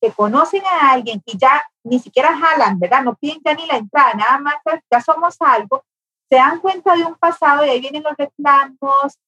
que 0.00 0.12
conocen 0.12 0.62
a 0.66 0.92
alguien 0.92 1.22
y 1.24 1.38
ya 1.38 1.64
ni 1.82 1.98
siquiera 1.98 2.36
jalan, 2.36 2.78
¿verdad? 2.78 3.02
No 3.02 3.14
piden 3.14 3.40
ya 3.44 3.54
ni 3.54 3.66
la 3.66 3.78
entrada, 3.78 4.12
nada 4.12 4.38
más 4.38 4.54
ya 4.90 5.00
somos 5.00 5.36
algo, 5.40 5.84
se 6.28 6.36
dan 6.36 6.60
cuenta 6.60 6.94
de 6.94 7.04
un 7.04 7.14
pasado 7.14 7.64
y 7.64 7.70
ahí 7.70 7.80
vienen 7.80 8.02
los 8.02 8.14
reclamos, 8.16 9.18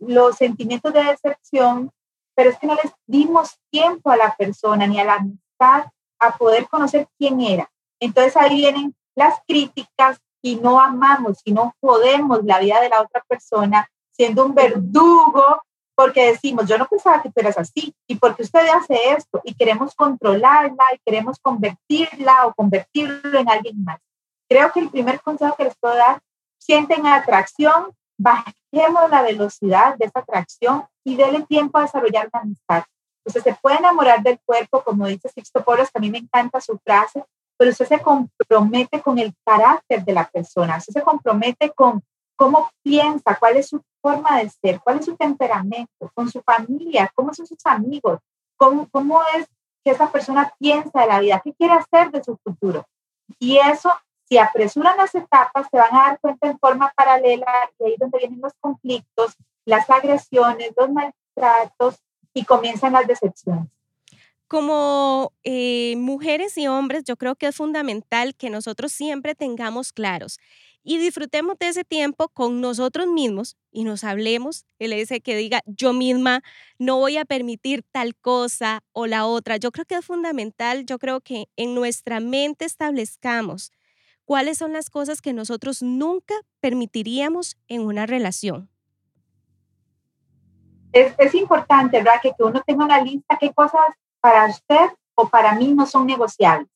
los 0.00 0.36
sentimientos 0.36 0.92
de 0.92 1.04
decepción 1.04 1.92
pero 2.40 2.52
es 2.52 2.58
que 2.58 2.66
no 2.66 2.74
les 2.74 2.90
dimos 3.06 3.58
tiempo 3.70 4.10
a 4.10 4.16
la 4.16 4.34
persona 4.34 4.86
ni 4.86 4.98
a 4.98 5.04
la 5.04 5.14
amistad 5.16 5.92
a 6.18 6.38
poder 6.38 6.68
conocer 6.68 7.06
quién 7.18 7.38
era. 7.42 7.70
Entonces 8.00 8.34
ahí 8.34 8.54
vienen 8.56 8.96
las 9.14 9.34
críticas 9.46 10.18
y 10.42 10.56
no 10.56 10.80
amamos 10.80 11.40
y 11.44 11.52
no 11.52 11.74
podemos 11.80 12.44
la 12.44 12.58
vida 12.58 12.80
de 12.80 12.88
la 12.88 13.02
otra 13.02 13.22
persona 13.28 13.88
siendo 14.12 14.44
un 14.44 14.54
verdugo 14.54 15.62
porque 15.94 16.32
decimos, 16.32 16.66
yo 16.66 16.78
no 16.78 16.86
pensaba 16.86 17.20
que 17.20 17.28
tú 17.28 17.40
eras 17.40 17.58
así 17.58 17.94
y 18.06 18.14
porque 18.14 18.42
usted 18.42 18.66
hace 18.68 19.12
esto 19.12 19.40
y 19.44 19.54
queremos 19.54 19.94
controlarla 19.94 20.84
y 20.94 20.98
queremos 21.04 21.38
convertirla 21.40 22.46
o 22.46 22.54
convertirlo 22.54 23.38
en 23.38 23.50
alguien 23.50 23.84
más. 23.84 24.00
Creo 24.48 24.72
que 24.72 24.80
el 24.80 24.88
primer 24.88 25.20
consejo 25.20 25.56
que 25.56 25.64
les 25.64 25.76
puedo 25.76 25.94
dar, 25.94 26.20
sienten 26.58 27.06
atracción, 27.06 27.94
bajemos 28.18 29.10
la 29.10 29.22
velocidad 29.22 29.96
de 29.98 30.06
esa 30.06 30.20
atracción 30.20 30.84
y 31.04 31.16
denle 31.16 31.42
tiempo 31.42 31.76
a 31.76 31.82
desarrollar 31.82 32.30
una 32.32 32.42
amistad. 32.42 32.84
Usted 33.24 33.42
se 33.42 33.54
puede 33.60 33.76
enamorar 33.76 34.22
del 34.22 34.40
cuerpo, 34.44 34.82
como 34.82 35.06
dice 35.06 35.28
Sixto 35.28 35.62
Poros, 35.62 35.90
que 35.90 35.98
a 35.98 36.00
mí 36.00 36.10
me 36.10 36.18
encanta 36.18 36.60
su 36.60 36.78
frase, 36.78 37.24
pero 37.60 37.72
usted 37.72 37.88
se 37.88 38.00
compromete 38.00 39.02
con 39.02 39.18
el 39.18 39.34
carácter 39.44 40.02
de 40.02 40.14
la 40.14 40.26
persona, 40.26 40.78
usted 40.78 40.94
se 40.94 41.02
compromete 41.02 41.68
con 41.72 42.02
cómo 42.34 42.70
piensa, 42.82 43.36
cuál 43.38 43.58
es 43.58 43.68
su 43.68 43.82
forma 44.00 44.38
de 44.38 44.48
ser, 44.48 44.80
cuál 44.80 44.98
es 44.98 45.04
su 45.04 45.14
temperamento, 45.14 46.10
con 46.14 46.30
su 46.30 46.40
familia, 46.40 47.12
cómo 47.14 47.34
son 47.34 47.46
sus 47.46 47.58
amigos, 47.66 48.18
cómo, 48.56 48.88
cómo 48.90 49.20
es 49.36 49.46
que 49.84 49.90
esa 49.90 50.10
persona 50.10 50.50
piensa 50.58 51.02
de 51.02 51.06
la 51.06 51.20
vida, 51.20 51.42
qué 51.44 51.52
quiere 51.52 51.74
hacer 51.74 52.10
de 52.10 52.24
su 52.24 52.38
futuro. 52.42 52.86
Y 53.38 53.58
eso 53.58 53.92
si 54.24 54.38
apresuran 54.38 54.96
las 54.96 55.14
etapas, 55.14 55.66
se 55.70 55.76
van 55.76 55.94
a 55.94 56.02
dar 56.04 56.20
cuenta 56.20 56.48
en 56.48 56.58
forma 56.58 56.90
paralela 56.96 57.52
y 57.78 57.84
ahí 57.84 57.96
donde 57.98 58.20
vienen 58.20 58.40
los 58.40 58.54
conflictos, 58.58 59.36
las 59.66 59.90
agresiones, 59.90 60.72
los 60.78 60.88
maltratos 60.90 62.00
y 62.32 62.46
comienzan 62.46 62.94
las 62.94 63.06
decepciones. 63.06 63.68
Como 64.50 65.32
eh, 65.44 65.94
mujeres 65.96 66.58
y 66.58 66.66
hombres, 66.66 67.04
yo 67.04 67.16
creo 67.16 67.36
que 67.36 67.46
es 67.46 67.54
fundamental 67.54 68.34
que 68.34 68.50
nosotros 68.50 68.90
siempre 68.90 69.36
tengamos 69.36 69.92
claros 69.92 70.40
y 70.82 70.98
disfrutemos 70.98 71.56
de 71.60 71.68
ese 71.68 71.84
tiempo 71.84 72.28
con 72.30 72.60
nosotros 72.60 73.06
mismos 73.06 73.56
y 73.70 73.84
nos 73.84 74.02
hablemos, 74.02 74.66
él 74.80 74.90
dice 74.90 75.20
que 75.20 75.36
diga 75.36 75.60
yo 75.66 75.92
misma 75.92 76.42
no 76.80 76.96
voy 76.96 77.16
a 77.16 77.24
permitir 77.24 77.84
tal 77.92 78.16
cosa 78.16 78.82
o 78.90 79.06
la 79.06 79.24
otra. 79.24 79.56
Yo 79.56 79.70
creo 79.70 79.84
que 79.84 79.94
es 79.94 80.04
fundamental, 80.04 80.84
yo 80.84 80.98
creo 80.98 81.20
que 81.20 81.46
en 81.54 81.76
nuestra 81.76 82.18
mente 82.18 82.64
establezcamos 82.64 83.70
cuáles 84.24 84.58
son 84.58 84.72
las 84.72 84.90
cosas 84.90 85.22
que 85.22 85.32
nosotros 85.32 85.80
nunca 85.80 86.34
permitiríamos 86.58 87.56
en 87.68 87.82
una 87.82 88.04
relación. 88.06 88.68
Es, 90.92 91.36
importante, 91.36 91.98
¿verdad? 91.98 92.20
Que, 92.20 92.32
uno 92.40 92.64
tenga 92.66 92.84
una 92.84 93.00
lista 93.00 93.38
qué 93.38 93.52
cosas 93.52 93.80
para 94.20 94.46
usted 94.46 94.90
o 95.14 95.28
para 95.28 95.54
mí 95.54 95.72
no 95.72 95.86
son 95.86 96.06
negociables. 96.06 96.68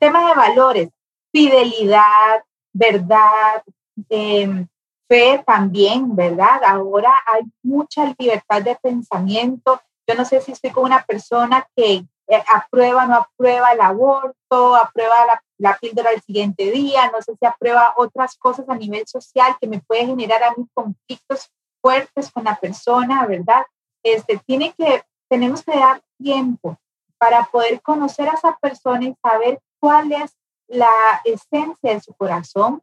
tema 0.00 0.28
de 0.28 0.34
valores, 0.34 0.88
fidelidad, 1.32 2.42
verdad, 2.72 3.62
em, 4.08 4.66
fe 5.08 5.42
también, 5.46 6.14
¿verdad? 6.14 6.62
Ahora 6.64 7.12
hay 7.26 7.42
mucha 7.62 8.14
libertad 8.18 8.62
de 8.62 8.76
pensamiento. 8.76 9.80
Yo 10.06 10.14
no 10.14 10.24
sé 10.24 10.40
si 10.40 10.52
estoy 10.52 10.70
con 10.70 10.84
una 10.84 11.02
persona 11.04 11.66
que 11.76 12.04
eh, 12.28 12.44
aprueba, 12.54 13.06
no 13.06 13.16
aprueba 13.16 13.72
el 13.72 13.80
aborto, 13.80 14.76
aprueba 14.76 15.26
la, 15.26 15.42
la 15.58 15.78
píldora 15.78 16.10
del 16.10 16.22
siguiente 16.22 16.70
día, 16.70 17.10
no 17.10 17.20
sé 17.22 17.34
si 17.38 17.46
aprueba 17.46 17.94
otras 17.96 18.36
cosas 18.36 18.68
a 18.68 18.74
nivel 18.74 19.06
social 19.06 19.56
que 19.60 19.66
me 19.66 19.80
puede 19.80 20.06
generar 20.06 20.42
a 20.42 20.52
mí 20.56 20.66
conflictos 20.74 21.50
fuertes 21.80 22.30
con 22.30 22.44
la 22.44 22.56
persona, 22.56 23.26
¿verdad? 23.26 23.64
Este, 24.02 24.38
tiene 24.46 24.74
que, 24.76 25.02
tenemos 25.28 25.62
que 25.62 25.72
dar 25.72 26.02
tiempo 26.18 26.78
para 27.18 27.44
poder 27.46 27.80
conocer 27.82 28.28
a 28.28 28.34
esa 28.34 28.56
persona 28.56 29.04
y 29.04 29.14
saber 29.22 29.60
cuál 29.80 30.12
es 30.12 30.36
la 30.68 30.88
esencia 31.24 31.94
de 31.94 32.00
su 32.00 32.14
corazón 32.14 32.82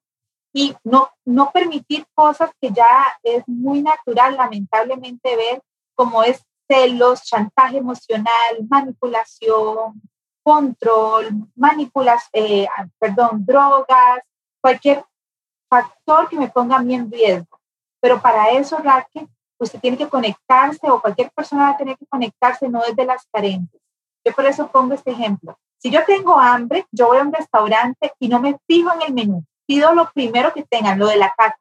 y 0.53 0.75
no, 0.83 1.09
no 1.25 1.51
permitir 1.51 2.05
cosas 2.13 2.49
que 2.61 2.71
ya 2.71 2.87
es 3.23 3.43
muy 3.47 3.81
natural, 3.81 4.35
lamentablemente, 4.37 5.35
ver 5.35 5.61
como 5.95 6.23
es 6.23 6.43
celos, 6.67 7.23
chantaje 7.23 7.77
emocional, 7.77 8.65
manipulación, 8.69 10.01
control, 10.43 11.29
manipulación, 11.55 12.29
eh, 12.33 12.67
perdón, 12.99 13.45
drogas, 13.45 14.21
cualquier 14.61 15.03
factor 15.69 16.29
que 16.29 16.37
me 16.37 16.49
ponga 16.49 16.77
a 16.77 16.83
mí 16.83 16.95
en 16.95 17.11
riesgo. 17.11 17.59
Pero 17.99 18.21
para 18.21 18.51
eso, 18.51 18.77
Raquel, 18.77 19.27
usted 19.59 19.79
tiene 19.79 19.97
que 19.97 20.07
conectarse 20.07 20.89
o 20.89 21.01
cualquier 21.01 21.31
persona 21.31 21.63
va 21.63 21.69
a 21.71 21.77
tener 21.77 21.97
que 21.97 22.05
conectarse 22.07 22.67
no 22.69 22.81
desde 22.81 23.05
las 23.05 23.25
carencias. 23.31 23.81
Yo 24.25 24.33
por 24.33 24.45
eso 24.45 24.67
pongo 24.67 24.93
este 24.93 25.11
ejemplo. 25.11 25.57
Si 25.77 25.91
yo 25.91 26.03
tengo 26.05 26.39
hambre, 26.39 26.85
yo 26.91 27.07
voy 27.07 27.19
a 27.19 27.21
un 27.21 27.33
restaurante 27.33 28.13
y 28.19 28.27
no 28.27 28.39
me 28.39 28.57
fijo 28.67 28.91
en 28.93 29.01
el 29.03 29.13
menú. 29.13 29.45
Pido 29.67 29.93
lo 29.93 30.11
primero 30.11 30.53
que 30.53 30.63
tengan, 30.63 30.97
lo 30.97 31.07
de 31.07 31.17
la 31.17 31.33
casa, 31.35 31.57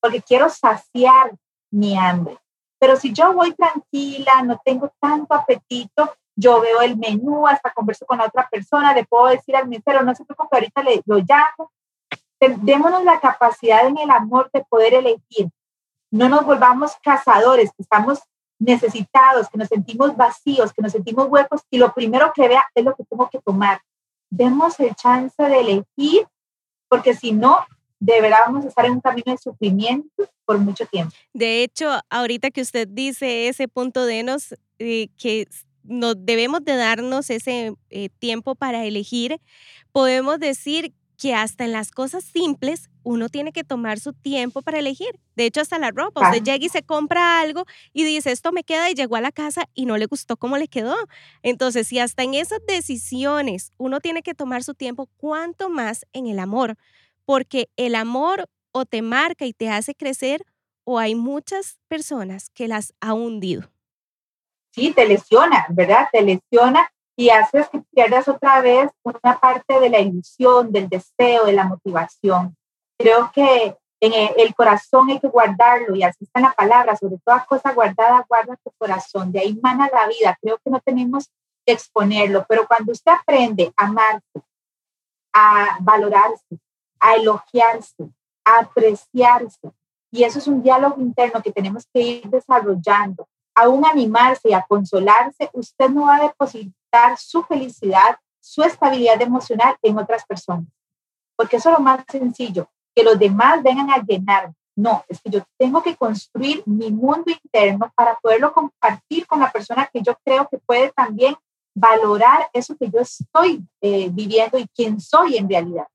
porque 0.00 0.22
quiero 0.22 0.48
saciar 0.48 1.32
mi 1.70 1.96
hambre. 1.96 2.38
Pero 2.80 2.96
si 2.96 3.12
yo 3.12 3.32
voy 3.32 3.54
tranquila, 3.54 4.42
no 4.42 4.60
tengo 4.64 4.92
tanto 4.98 5.34
apetito, 5.34 6.14
yo 6.34 6.60
veo 6.60 6.80
el 6.80 6.96
menú, 6.96 7.46
hasta 7.46 7.72
converso 7.72 8.06
con 8.06 8.18
la 8.18 8.24
otra 8.24 8.48
persona, 8.48 8.94
le 8.94 9.04
puedo 9.04 9.26
decir 9.26 9.54
al 9.54 9.68
mesero, 9.68 10.02
no 10.02 10.14
se 10.14 10.24
preocupe, 10.24 10.56
ahorita 10.56 10.82
le, 10.82 11.02
lo 11.04 11.18
llamo. 11.18 11.70
Démonos 12.40 13.04
la 13.04 13.20
capacidad 13.20 13.86
en 13.86 13.98
el 13.98 14.10
amor 14.10 14.50
de 14.52 14.64
poder 14.64 14.94
elegir. 14.94 15.50
No 16.10 16.28
nos 16.28 16.44
volvamos 16.44 16.92
cazadores, 17.02 17.70
que 17.76 17.82
estamos 17.82 18.20
necesitados, 18.58 19.48
que 19.48 19.58
nos 19.58 19.68
sentimos 19.68 20.16
vacíos, 20.16 20.72
que 20.72 20.82
nos 20.82 20.92
sentimos 20.92 21.28
huecos 21.28 21.62
y 21.70 21.78
lo 21.78 21.94
primero 21.94 22.32
que 22.34 22.46
vea 22.46 22.64
es 22.74 22.84
lo 22.84 22.94
que 22.94 23.04
tengo 23.04 23.28
que 23.30 23.40
tomar. 23.40 23.80
demos 24.32 24.78
el 24.78 24.94
chance 24.94 25.42
de 25.42 25.60
elegir, 25.60 26.28
porque 26.88 27.14
si 27.14 27.32
no, 27.32 27.66
de 27.98 28.68
estar 28.68 28.86
en 28.86 28.92
un 28.92 29.00
camino 29.00 29.32
de 29.32 29.38
sufrimiento 29.38 30.28
por 30.44 30.58
mucho 30.58 30.86
tiempo. 30.86 31.14
De 31.32 31.62
hecho, 31.62 31.88
ahorita 32.08 32.50
que 32.50 32.62
usted 32.62 32.88
dice 32.88 33.48
ese 33.48 33.68
punto 33.68 34.06
de 34.06 34.22
nos, 34.22 34.54
eh, 34.78 35.08
que 35.16 35.46
nos 35.82 36.14
debemos 36.18 36.64
de 36.64 36.76
darnos 36.76 37.30
ese 37.30 37.74
eh, 37.90 38.08
tiempo 38.18 38.54
para 38.54 38.84
elegir, 38.84 39.40
podemos 39.92 40.38
decir 40.38 40.92
que 41.20 41.34
hasta 41.34 41.66
en 41.66 41.72
las 41.72 41.90
cosas 41.90 42.24
simples 42.24 42.88
uno 43.02 43.28
tiene 43.28 43.52
que 43.52 43.62
tomar 43.62 44.00
su 44.00 44.14
tiempo 44.14 44.62
para 44.62 44.78
elegir. 44.78 45.20
De 45.36 45.44
hecho, 45.44 45.60
hasta 45.60 45.78
la 45.78 45.90
ropa. 45.90 46.22
Usted 46.22 46.42
llega 46.42 46.64
y 46.64 46.70
se 46.70 46.82
compra 46.82 47.40
algo 47.40 47.66
y 47.92 48.04
dice, 48.04 48.32
esto 48.32 48.52
me 48.52 48.64
queda 48.64 48.90
y 48.90 48.94
llegó 48.94 49.16
a 49.16 49.20
la 49.20 49.30
casa 49.30 49.68
y 49.74 49.84
no 49.84 49.98
le 49.98 50.06
gustó 50.06 50.38
cómo 50.38 50.56
le 50.56 50.66
quedó. 50.66 50.96
Entonces, 51.42 51.86
si 51.88 51.98
hasta 51.98 52.22
en 52.22 52.32
esas 52.32 52.60
decisiones 52.66 53.70
uno 53.76 54.00
tiene 54.00 54.22
que 54.22 54.34
tomar 54.34 54.64
su 54.64 54.72
tiempo, 54.72 55.10
¿cuánto 55.18 55.68
más 55.68 56.06
en 56.14 56.26
el 56.26 56.38
amor? 56.38 56.76
Porque 57.26 57.68
el 57.76 57.96
amor 57.96 58.48
o 58.72 58.86
te 58.86 59.02
marca 59.02 59.44
y 59.44 59.52
te 59.52 59.68
hace 59.68 59.94
crecer 59.94 60.42
o 60.84 60.98
hay 60.98 61.14
muchas 61.14 61.80
personas 61.86 62.48
que 62.48 62.66
las 62.66 62.94
ha 63.00 63.12
hundido. 63.12 63.70
Sí, 64.70 64.92
te 64.94 65.06
lesiona, 65.06 65.66
¿verdad? 65.68 66.08
Te 66.10 66.22
lesiona 66.22 66.90
y 67.20 67.28
haces 67.28 67.68
que 67.68 67.82
pierdas 67.92 68.28
otra 68.28 68.62
vez 68.62 68.90
una 69.02 69.38
parte 69.38 69.78
de 69.78 69.90
la 69.90 70.00
ilusión, 70.00 70.72
del 70.72 70.88
deseo, 70.88 71.44
de 71.44 71.52
la 71.52 71.64
motivación. 71.64 72.56
Creo 72.98 73.30
que 73.34 73.76
en 74.00 74.12
el 74.38 74.54
corazón 74.54 75.10
hay 75.10 75.20
que 75.20 75.28
guardarlo 75.28 75.94
y 75.94 76.02
así 76.02 76.24
está 76.24 76.40
la 76.40 76.52
palabra, 76.52 76.96
sobre 76.96 77.18
toda 77.22 77.44
cosa 77.44 77.74
guardada, 77.74 78.24
guarda 78.26 78.56
tu 78.64 78.72
corazón, 78.78 79.32
de 79.32 79.40
ahí 79.40 79.60
mana 79.62 79.90
la 79.92 80.08
vida. 80.08 80.38
Creo 80.40 80.56
que 80.64 80.70
no 80.70 80.80
tenemos 80.80 81.28
que 81.66 81.74
exponerlo, 81.74 82.46
pero 82.48 82.66
cuando 82.66 82.92
usted 82.92 83.12
aprende 83.12 83.70
a 83.76 83.84
amarse, 83.84 84.42
a 85.34 85.76
valorarse, 85.80 86.58
a 87.00 87.16
elogiarse, 87.16 88.08
a 88.46 88.60
apreciarse, 88.60 89.70
y 90.10 90.24
eso 90.24 90.38
es 90.38 90.46
un 90.46 90.62
diálogo 90.62 90.98
interno 90.98 91.42
que 91.42 91.52
tenemos 91.52 91.86
que 91.92 92.00
ir 92.00 92.30
desarrollando, 92.30 93.28
aún 93.54 93.84
animarse 93.84 94.48
y 94.48 94.54
a 94.54 94.64
consolarse, 94.66 95.50
usted 95.52 95.90
no 95.90 96.06
va 96.06 96.16
a 96.16 96.22
depositar 96.22 96.79
su 97.16 97.42
felicidad, 97.44 98.18
su 98.40 98.62
estabilidad 98.62 99.20
emocional 99.20 99.76
en 99.82 99.98
otras 99.98 100.24
personas. 100.24 100.66
Porque 101.36 101.56
eso 101.56 101.70
es 101.70 101.78
lo 101.78 101.82
más 101.82 102.04
sencillo, 102.08 102.68
que 102.94 103.02
los 103.02 103.18
demás 103.18 103.62
vengan 103.62 103.90
a 103.90 103.98
llenar. 103.98 104.52
No, 104.76 105.04
es 105.08 105.20
que 105.20 105.30
yo 105.30 105.42
tengo 105.58 105.82
que 105.82 105.96
construir 105.96 106.62
mi 106.66 106.90
mundo 106.90 107.30
interno 107.44 107.92
para 107.94 108.14
poderlo 108.16 108.52
compartir 108.52 109.26
con 109.26 109.40
la 109.40 109.50
persona 109.50 109.88
que 109.92 110.00
yo 110.02 110.16
creo 110.24 110.48
que 110.48 110.58
puede 110.58 110.90
también 110.92 111.36
valorar 111.74 112.48
eso 112.52 112.76
que 112.76 112.88
yo 112.90 113.00
estoy 113.00 113.62
eh, 113.80 114.08
viviendo 114.10 114.58
y 114.58 114.66
quién 114.68 115.00
soy 115.00 115.36
en 115.36 115.48
realidad. 115.48 115.86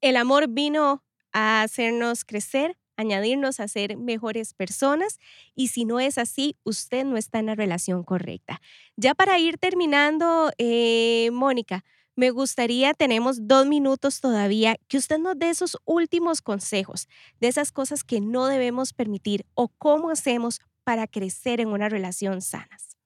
El 0.00 0.16
amor 0.16 0.48
vino 0.48 1.02
a 1.32 1.62
hacernos 1.62 2.24
crecer, 2.24 2.76
añadirnos 3.00 3.60
a 3.60 3.68
ser 3.68 3.96
mejores 3.96 4.54
personas 4.54 5.18
y 5.54 5.68
si 5.68 5.84
no 5.84 6.00
es 6.00 6.18
así, 6.18 6.56
usted 6.64 7.04
no 7.04 7.16
está 7.16 7.38
en 7.38 7.46
la 7.46 7.54
relación 7.54 8.04
correcta. 8.04 8.60
Ya 8.96 9.14
para 9.14 9.38
ir 9.38 9.58
terminando, 9.58 10.50
eh, 10.58 11.30
Mónica, 11.32 11.84
me 12.16 12.30
gustaría, 12.30 12.92
tenemos 12.92 13.48
dos 13.48 13.66
minutos 13.66 14.20
todavía, 14.20 14.76
que 14.88 14.98
usted 14.98 15.18
nos 15.18 15.38
dé 15.38 15.50
esos 15.50 15.78
últimos 15.84 16.42
consejos 16.42 17.08
de 17.40 17.48
esas 17.48 17.72
cosas 17.72 18.04
que 18.04 18.20
no 18.20 18.46
debemos 18.46 18.92
permitir 18.92 19.46
o 19.54 19.68
cómo 19.68 20.10
hacemos 20.10 20.60
para 20.84 21.06
crecer 21.06 21.60
en 21.60 21.68
una 21.68 21.88
relación 21.88 22.42
sanas. 22.42 22.98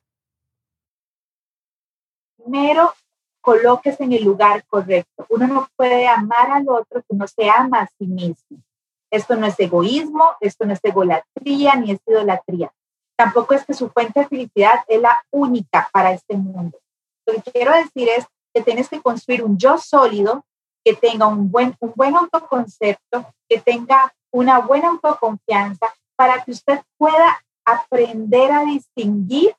Primero, 2.36 2.92
colóquese 3.40 4.04
en 4.04 4.12
el 4.12 4.24
lugar 4.24 4.64
correcto. 4.66 5.26
Uno 5.28 5.46
no 5.46 5.68
puede 5.76 6.08
amar 6.08 6.50
al 6.50 6.68
otro 6.68 7.02
si 7.08 7.16
no 7.16 7.26
se 7.26 7.48
ama 7.48 7.82
a 7.82 7.86
sí 7.98 8.06
mismo. 8.06 8.58
Esto 9.14 9.36
no 9.36 9.46
es 9.46 9.54
egoísmo, 9.60 10.24
esto 10.40 10.66
no 10.66 10.72
es 10.72 10.80
egolatría 10.82 11.76
ni 11.76 11.92
es 11.92 12.00
idolatría. 12.04 12.72
Tampoco 13.16 13.54
es 13.54 13.64
que 13.64 13.72
su 13.72 13.88
fuente 13.88 14.18
de 14.18 14.26
felicidad 14.26 14.80
es 14.88 15.00
la 15.00 15.24
única 15.30 15.88
para 15.92 16.10
este 16.10 16.36
mundo. 16.36 16.76
Lo 17.24 17.34
que 17.34 17.52
quiero 17.52 17.72
decir 17.72 18.08
es 18.08 18.26
que 18.52 18.62
tienes 18.62 18.88
que 18.88 19.00
construir 19.00 19.44
un 19.44 19.56
yo 19.56 19.78
sólido 19.78 20.44
que 20.84 20.94
tenga 20.94 21.28
un 21.28 21.48
buen, 21.48 21.76
un 21.78 21.92
buen 21.94 22.16
autoconcepto, 22.16 23.32
que 23.48 23.60
tenga 23.60 24.12
una 24.32 24.58
buena 24.58 24.88
autoconfianza 24.88 25.94
para 26.16 26.42
que 26.42 26.50
usted 26.50 26.82
pueda 26.98 27.40
aprender 27.64 28.50
a 28.50 28.64
distinguir 28.64 29.54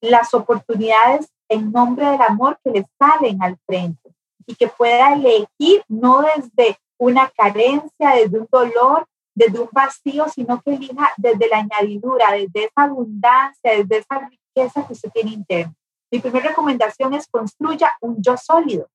las 0.00 0.34
oportunidades 0.34 1.28
en 1.48 1.72
nombre 1.72 2.08
del 2.08 2.22
amor 2.22 2.60
que 2.62 2.70
le 2.70 2.86
salen 2.96 3.42
al 3.42 3.58
frente 3.66 4.14
y 4.46 4.54
que 4.54 4.68
pueda 4.68 5.14
elegir 5.14 5.82
no 5.88 6.22
desde 6.22 6.78
una 7.00 7.30
carencia, 7.30 8.10
desde 8.10 8.38
un 8.38 8.48
dolor, 8.52 9.06
desde 9.34 9.58
un 9.58 9.68
vacío, 9.72 10.28
sino 10.28 10.60
que 10.60 10.74
elija 10.74 11.12
desde 11.16 11.48
la 11.48 11.58
añadidura, 11.58 12.32
desde 12.32 12.64
esa 12.64 12.82
abundancia, 12.82 13.72
desde 13.72 13.98
esa 13.98 14.18
riqueza 14.18 14.86
que 14.86 14.92
usted 14.92 15.10
tiene 15.10 15.32
interna. 15.32 15.74
Mi 16.12 16.18
primera 16.18 16.48
recomendación 16.48 17.14
es 17.14 17.26
construya 17.26 17.96
un 18.02 18.20
yo 18.22 18.36
sólido 18.36 18.88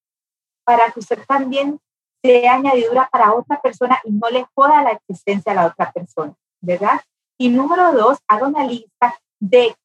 para 0.64 0.92
que 0.92 1.00
usted 1.00 1.20
también 1.28 1.80
sea 2.22 2.56
añadidura 2.56 3.10
para 3.12 3.34
otra 3.34 3.60
persona 3.60 4.00
y 4.04 4.12
no 4.12 4.30
le 4.30 4.46
joda 4.54 4.84
la 4.84 4.92
existencia 4.92 5.52
a 5.54 5.56
la 5.56 5.66
otra 5.68 5.92
persona, 5.92 6.34
¿verdad? 6.62 7.02
Y 7.40 7.50
número 7.50 7.92
dos, 7.94 8.20
haga 8.28 8.48
una 8.48 8.66
lista 8.66 9.18
de 9.40 9.76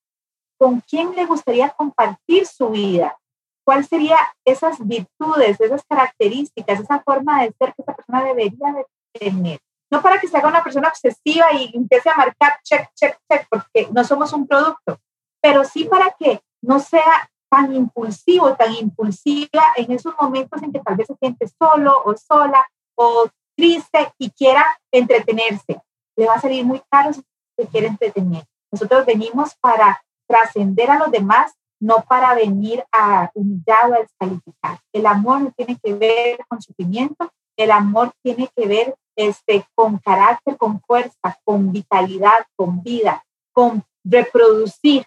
con 0.59 0.81
quién 0.81 1.17
le 1.17 1.25
gustaría 1.25 1.71
compartir 1.71 2.47
su 2.47 2.69
vida, 2.69 3.17
¿Cuál 3.71 3.87
sería 3.87 4.19
esas 4.45 4.85
virtudes, 4.85 5.61
esas 5.61 5.85
características, 5.89 6.81
esa 6.81 7.01
forma 7.05 7.43
de 7.43 7.55
ser 7.57 7.73
que 7.73 7.83
esa 7.83 7.95
persona 7.95 8.25
debería 8.25 8.73
de 8.73 8.85
tener? 9.13 9.61
No 9.93 10.03
para 10.03 10.19
que 10.19 10.27
se 10.27 10.37
haga 10.37 10.49
una 10.49 10.65
persona 10.65 10.89
obsesiva 10.89 11.53
y 11.53 11.71
empiece 11.73 12.11
a 12.11 12.17
marcar 12.17 12.59
check, 12.65 12.89
check, 12.97 13.17
check, 13.31 13.47
porque 13.49 13.89
no 13.93 14.03
somos 14.03 14.33
un 14.33 14.49
producto, 14.49 14.99
pero 15.41 15.63
sí 15.63 15.85
para 15.85 16.11
que 16.19 16.41
no 16.61 16.81
sea 16.81 17.31
tan 17.49 17.73
impulsivo, 17.73 18.57
tan 18.57 18.75
impulsiva 18.75 19.63
en 19.77 19.93
esos 19.93 20.15
momentos 20.21 20.61
en 20.65 20.73
que 20.73 20.81
tal 20.81 20.97
vez 20.97 21.07
se 21.07 21.15
siente 21.15 21.47
solo 21.57 22.03
o 22.05 22.17
sola 22.17 22.69
o 22.97 23.29
triste 23.57 24.13
y 24.19 24.31
quiera 24.33 24.67
entretenerse. 24.91 25.81
Le 26.17 26.27
va 26.27 26.35
a 26.35 26.41
salir 26.41 26.65
muy 26.65 26.83
caro 26.91 27.13
si 27.13 27.23
se 27.57 27.69
quiere 27.69 27.87
entretener. 27.87 28.43
Nosotros 28.73 29.07
venimos 29.07 29.55
para 29.61 30.03
trascender 30.27 30.91
a 30.91 30.99
los 30.99 31.13
demás 31.13 31.53
no 31.81 32.05
para 32.07 32.35
venir 32.35 32.85
a 32.93 33.31
humillar 33.35 33.91
o 33.91 33.95
a 33.95 33.99
descalificar. 34.01 34.79
El 34.93 35.07
amor 35.07 35.41
no 35.41 35.53
tiene 35.57 35.79
que 35.83 35.95
ver 35.95 36.39
con 36.49 36.61
sufrimiento, 36.61 37.33
el 37.57 37.71
amor 37.71 38.13
tiene 38.23 38.49
que 38.55 38.67
ver 38.67 38.95
este, 39.17 39.65
con 39.75 39.99
carácter, 39.99 40.57
con 40.57 40.81
fuerza, 40.83 41.39
con 41.45 41.73
vitalidad, 41.73 42.47
con 42.57 42.83
vida, 42.83 43.25
con 43.53 43.85
reproducir 44.05 45.05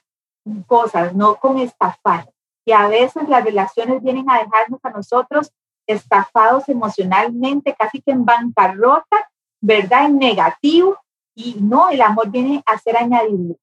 cosas, 0.67 1.15
no 1.15 1.35
con 1.35 1.59
estafar. 1.59 2.29
Y 2.65 2.71
a 2.71 2.87
veces 2.87 3.27
las 3.27 3.43
relaciones 3.43 4.01
vienen 4.01 4.29
a 4.29 4.39
dejarnos 4.39 4.79
a 4.83 4.89
nosotros 4.89 5.51
estafados 5.87 6.69
emocionalmente, 6.69 7.75
casi 7.77 8.01
que 8.01 8.11
en 8.11 8.25
bancarrota, 8.25 9.29
¿verdad? 9.61 10.05
En 10.05 10.17
negativo. 10.17 10.97
Y 11.35 11.57
no, 11.59 11.89
el 11.89 12.01
amor 12.01 12.29
viene 12.29 12.63
a 12.65 12.77
ser 12.77 12.97
añadido. 12.97 13.55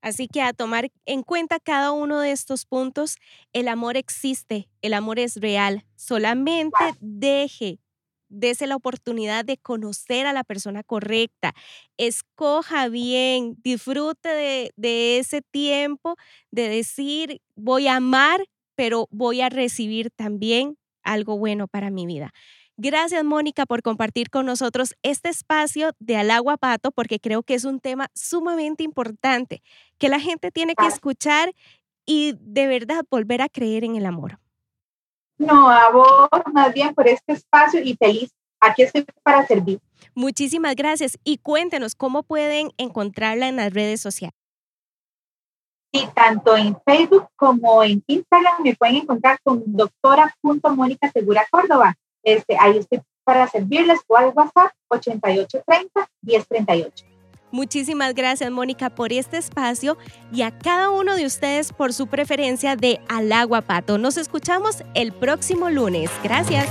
Así 0.00 0.28
que 0.28 0.42
a 0.42 0.52
tomar 0.52 0.90
en 1.06 1.22
cuenta 1.22 1.58
cada 1.60 1.92
uno 1.92 2.20
de 2.20 2.30
estos 2.32 2.64
puntos, 2.66 3.16
el 3.52 3.68
amor 3.68 3.96
existe, 3.96 4.68
el 4.82 4.94
amor 4.94 5.18
es 5.18 5.36
real. 5.36 5.84
Solamente 5.96 6.76
deje, 7.00 7.80
dése 8.28 8.66
la 8.66 8.76
oportunidad 8.76 9.44
de 9.44 9.56
conocer 9.58 10.26
a 10.26 10.32
la 10.32 10.44
persona 10.44 10.82
correcta. 10.84 11.52
Escoja 11.96 12.88
bien, 12.88 13.56
disfrute 13.62 14.28
de, 14.28 14.72
de 14.76 15.18
ese 15.18 15.42
tiempo 15.42 16.16
de 16.50 16.68
decir, 16.68 17.40
voy 17.56 17.88
a 17.88 17.96
amar, 17.96 18.44
pero 18.76 19.08
voy 19.10 19.40
a 19.40 19.48
recibir 19.48 20.10
también 20.10 20.76
algo 21.02 21.38
bueno 21.38 21.66
para 21.68 21.90
mi 21.90 22.06
vida. 22.06 22.32
Gracias, 22.80 23.24
Mónica, 23.24 23.66
por 23.66 23.82
compartir 23.82 24.30
con 24.30 24.46
nosotros 24.46 24.94
este 25.02 25.28
espacio 25.28 25.90
de 25.98 26.16
Al 26.16 26.30
Agua 26.30 26.56
Pato, 26.56 26.92
porque 26.92 27.18
creo 27.18 27.42
que 27.42 27.54
es 27.54 27.64
un 27.64 27.80
tema 27.80 28.06
sumamente 28.14 28.84
importante 28.84 29.64
que 29.98 30.08
la 30.08 30.20
gente 30.20 30.52
tiene 30.52 30.76
que 30.76 30.86
escuchar 30.86 31.52
y 32.06 32.36
de 32.38 32.68
verdad 32.68 33.04
volver 33.10 33.42
a 33.42 33.48
creer 33.48 33.82
en 33.82 33.96
el 33.96 34.06
amor. 34.06 34.38
No, 35.38 35.68
a 35.68 35.90
vos 35.90 36.28
más 36.52 36.72
bien 36.72 36.94
por 36.94 37.08
este 37.08 37.32
espacio 37.32 37.82
y 37.82 37.96
feliz. 37.96 38.30
Aquí 38.60 38.82
estoy 38.82 39.04
para 39.24 39.44
servir. 39.44 39.80
Muchísimas 40.14 40.76
gracias 40.76 41.18
y 41.24 41.38
cuéntenos 41.38 41.96
cómo 41.96 42.22
pueden 42.22 42.70
encontrarla 42.76 43.48
en 43.48 43.56
las 43.56 43.74
redes 43.74 44.00
sociales. 44.00 44.38
Sí, 45.92 46.06
tanto 46.14 46.56
en 46.56 46.76
Facebook 46.86 47.26
como 47.34 47.82
en 47.82 48.04
Instagram 48.06 48.62
me 48.62 48.76
pueden 48.76 48.96
encontrar 48.98 49.40
con 49.42 49.64
doctora.mónica 49.66 51.10
Segura 51.10 51.44
Córdoba. 51.50 51.96
Este, 52.28 52.58
ahí 52.60 52.76
estoy 52.76 53.00
para 53.24 53.48
servirles 53.48 54.00
o 54.06 54.16
al 54.16 54.32
WhatsApp 54.34 54.72
8830 54.88 56.10
1038. 56.22 57.06
Muchísimas 57.50 58.14
gracias, 58.14 58.50
Mónica, 58.50 58.90
por 58.90 59.14
este 59.14 59.38
espacio 59.38 59.96
y 60.30 60.42
a 60.42 60.50
cada 60.50 60.90
uno 60.90 61.16
de 61.16 61.24
ustedes 61.24 61.72
por 61.72 61.94
su 61.94 62.06
preferencia 62.06 62.76
de 62.76 63.00
Al 63.08 63.32
Agua 63.32 63.62
Pato. 63.62 63.96
Nos 63.96 64.18
escuchamos 64.18 64.84
el 64.94 65.12
próximo 65.12 65.70
lunes. 65.70 66.10
Gracias. 66.22 66.68